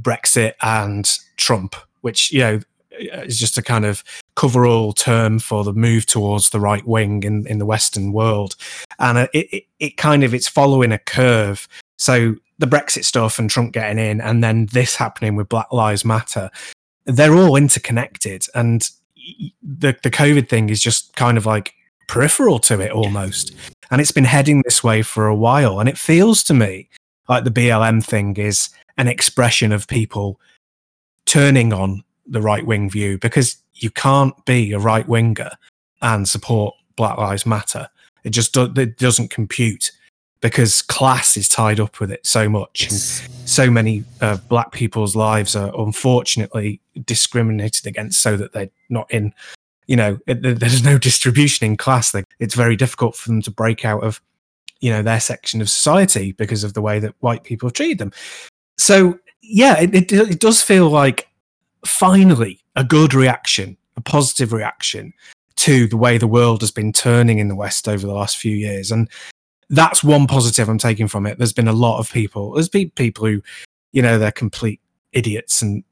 [0.00, 2.60] Brexit and Trump, which you know
[2.98, 4.02] is just a kind of
[4.34, 8.56] coverall term for the move towards the right wing in, in the Western world,
[8.98, 11.68] and uh, it, it, it kind of it's following a curve.
[11.98, 16.04] So the Brexit stuff and Trump getting in, and then this happening with Black Lives
[16.04, 16.50] Matter,
[17.06, 18.88] they're all interconnected, and
[19.62, 21.74] the the COVID thing is just kind of like
[22.08, 23.54] peripheral to it almost.
[23.90, 25.80] And it's been heading this way for a while.
[25.80, 26.88] And it feels to me
[27.28, 30.40] like the BLM thing is an expression of people
[31.24, 35.50] turning on the right wing view because you can't be a right winger
[36.02, 37.88] and support Black Lives Matter.
[38.24, 39.92] It just do- it doesn't compute
[40.40, 42.84] because class is tied up with it so much.
[42.84, 43.28] Yes.
[43.46, 49.32] So many uh, black people's lives are unfortunately discriminated against so that they're not in
[49.86, 52.14] you know, it, there's no distribution in class.
[52.38, 54.20] It's very difficult for them to break out of,
[54.80, 57.98] you know, their section of society because of the way that white people have treated
[57.98, 58.12] them.
[58.78, 61.28] So, yeah, it, it, it does feel like
[61.84, 65.12] finally a good reaction, a positive reaction
[65.56, 68.54] to the way the world has been turning in the West over the last few
[68.54, 68.90] years.
[68.90, 69.08] And
[69.70, 71.38] that's one positive I'm taking from it.
[71.38, 73.42] There's been a lot of people, there's been people who,
[73.92, 74.80] you know, they're complete
[75.12, 75.84] idiots and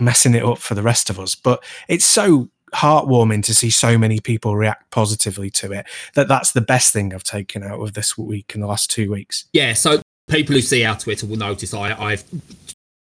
[0.00, 1.34] messing it up for the rest of us.
[1.34, 5.86] But it's so heartwarming to see so many people react positively to it.
[6.14, 9.10] That that's the best thing I've taken out of this week and the last two
[9.10, 9.46] weeks.
[9.52, 12.24] Yeah, so people who see our Twitter will notice I, I've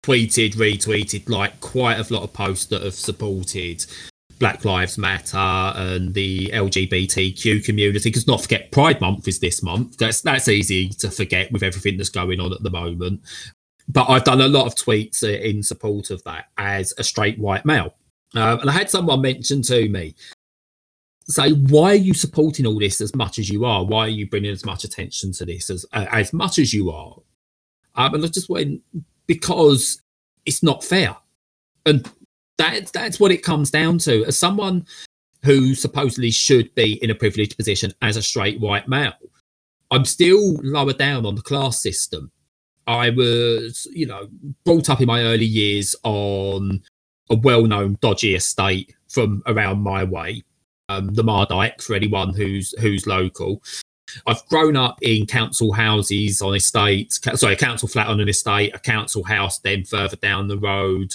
[0.02, 3.86] tweeted, retweeted like quite a lot of posts that have supported
[4.38, 8.10] Black Lives Matter and the LGBTQ community.
[8.10, 9.96] Because not forget, Pride Month is this month.
[9.98, 13.20] That's that's easy to forget with everything that's going on at the moment.
[13.88, 17.64] But I've done a lot of tweets in support of that as a straight white
[17.64, 17.94] male.
[18.34, 20.14] Um, and I had someone mention to me,
[21.26, 23.84] say, why are you supporting all this as much as you are?
[23.84, 26.90] Why are you bringing as much attention to this as uh, as much as you
[26.90, 27.16] are?
[27.94, 28.80] Um, and I just went
[29.26, 30.02] because
[30.44, 31.16] it's not fair,
[31.86, 32.10] and
[32.58, 34.24] that that's what it comes down to.
[34.24, 34.86] As someone
[35.44, 39.12] who supposedly should be in a privileged position as a straight white male,
[39.90, 42.30] I'm still lower down on the class system.
[42.86, 44.28] I was, you know,
[44.64, 46.82] brought up in my early years on
[47.30, 50.42] a well-known dodgy estate from around my way,
[50.88, 53.62] um, the Mardyke for anyone who's who's local.
[54.26, 58.74] I've grown up in council houses on estates, sorry, a council flat on an estate,
[58.74, 61.14] a council house, then further down the road.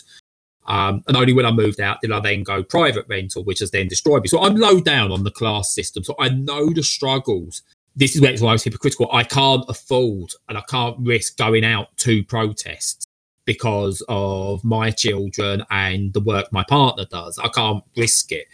[0.69, 3.71] Um, and only when I moved out did I then go private rental, which has
[3.71, 4.27] then destroyed me.
[4.27, 6.03] So I'm low down on the class system.
[6.03, 7.63] So I know the struggles.
[7.95, 9.09] This is where it's almost hypocritical.
[9.11, 13.07] I can't afford and I can't risk going out to protests
[13.45, 17.39] because of my children and the work my partner does.
[17.39, 18.45] I can't risk it.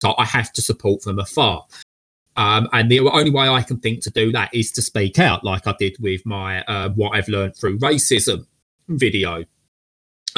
[0.00, 1.66] So I have to support from afar.
[2.36, 5.44] Um, and the only way I can think to do that is to speak out,
[5.44, 8.46] like I did with my uh, what I've learned through racism
[8.88, 9.44] video,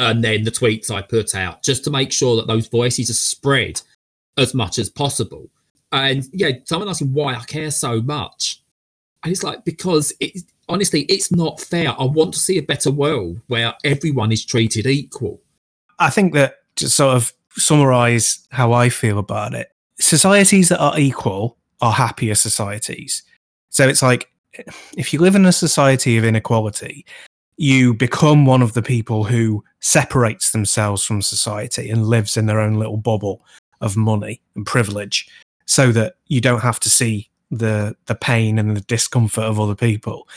[0.01, 3.13] and then the tweets I put out, just to make sure that those voices are
[3.13, 3.81] spread
[4.37, 5.47] as much as possible.
[5.91, 8.63] And yeah, someone asking why I care so much,
[9.23, 11.89] and it's like because it honestly, it's not fair.
[11.99, 15.39] I want to see a better world where everyone is treated equal.
[15.99, 20.97] I think that to sort of summarize how I feel about it, societies that are
[20.97, 23.21] equal are happier societies.
[23.69, 24.29] So it's like
[24.97, 27.05] if you live in a society of inequality,
[27.57, 32.59] you become one of the people who separates themselves from society and lives in their
[32.59, 33.45] own little bubble
[33.81, 35.27] of money and privilege
[35.65, 39.75] so that you don't have to see the the pain and the discomfort of other
[39.75, 40.27] people.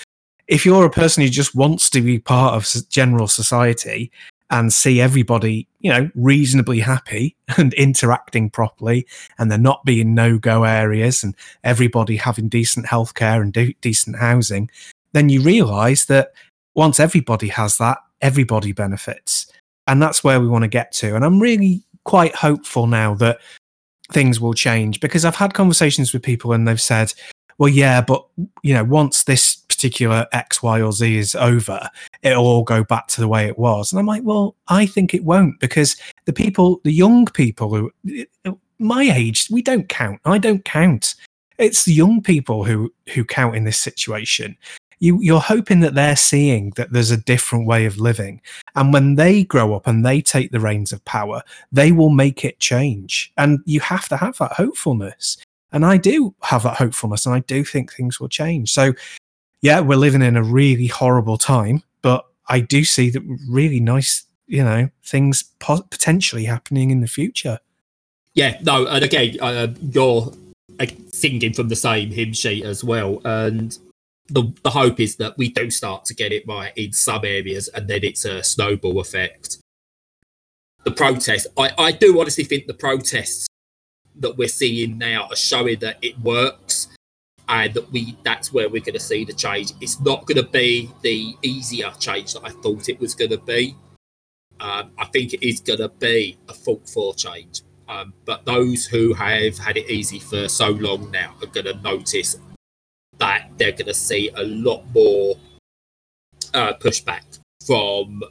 [0.49, 4.11] If you're a person who just wants to be part of general society
[4.51, 9.07] and see everybody, you know, reasonably happy and interacting properly,
[9.39, 14.17] and there not being no go areas and everybody having decent healthcare and de- decent
[14.17, 14.71] housing,
[15.13, 16.33] then you realize that
[16.75, 19.47] once everybody has that, everybody benefits.
[19.87, 21.15] And that's where we want to get to.
[21.15, 23.39] And I'm really quite hopeful now that
[24.13, 27.13] things will change because I've had conversations with people and they've said,
[27.59, 28.25] well, yeah, but
[28.63, 31.89] you know, once this particular X, Y, or Z is over,
[32.23, 33.93] it'll all go back to the way it was.
[33.93, 37.93] And I'm like, well, I think it won't because the people, the young people who,
[38.79, 40.21] my age, we don't count.
[40.25, 41.15] I don't count.
[41.59, 44.57] It's the young people who who count in this situation.
[45.05, 48.41] You, you're hoping that they're seeing that there's a different way of living.
[48.75, 52.43] And when they grow up and they take the reins of power, they will make
[52.43, 53.31] it change.
[53.37, 55.37] And you have to have that hopefulness.
[55.73, 58.73] And I do have that hopefulness and I do think things will change.
[58.73, 58.95] So,
[59.61, 64.25] yeah, we're living in a really horrible time, but I do see that really nice,
[64.47, 67.59] you know, things potentially happening in the future.
[68.33, 70.33] Yeah, no, and again, uh, you're
[70.81, 73.21] uh, singing from the same hymn sheet as well.
[73.25, 73.77] And
[74.29, 77.69] the, the hope is that we do start to get it right in some areas
[77.69, 79.59] and then it's a snowball effect.
[80.85, 83.47] The protest, I, I do honestly think the protests
[84.17, 86.89] that we're seeing now are showing that it works
[87.49, 89.73] and that we that's where we're going to see the change.
[89.81, 93.39] It's not going to be the easier change that i thought it was going to
[93.39, 93.77] be.
[94.61, 97.63] Um, i think it is going to be a fault for change.
[97.87, 101.75] Um, but those who have had it easy for so long now are going to
[101.83, 102.37] notice
[103.19, 105.37] that they're going to see a lot more
[106.53, 108.23] uh, pushback from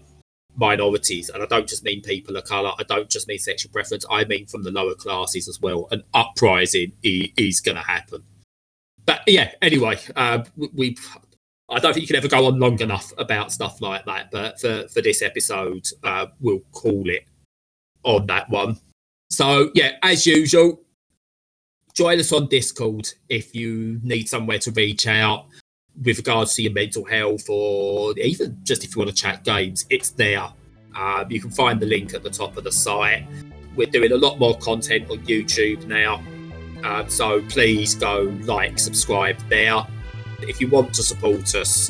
[0.55, 2.71] minorities, and I don't just mean people of color.
[2.77, 4.05] I don't just mean sexual preference.
[4.09, 5.87] I mean from the lower classes as well.
[5.91, 8.23] An uprising is, going to happen.
[9.05, 10.97] But yeah, anyway, uh, we.
[11.69, 14.31] I don't think you can ever go on long enough about stuff like that.
[14.31, 17.25] But for for this episode, uh, we'll call it
[18.03, 18.77] on that one.
[19.29, 20.79] So yeah, as usual,
[21.93, 25.45] join us on Discord if you need somewhere to reach out
[26.03, 29.85] with regards to your mental health or even just if you want to chat games,
[29.89, 30.47] it's there.
[30.95, 33.25] Um, you can find the link at the top of the site.
[33.75, 36.23] We're doing a lot more content on YouTube now.
[36.83, 39.85] Um, so please go like, subscribe there.
[40.41, 41.89] If you want to support us,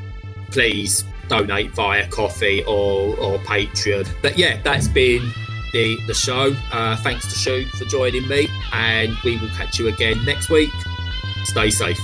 [0.52, 4.08] please donate via Ko-fi or, or Patreon.
[4.22, 5.32] But yeah, that's been
[5.74, 6.56] the, the show.
[6.72, 10.72] Uh, thanks to Shu for joining me, and we will catch you again next week.
[11.46, 12.00] Stay safe.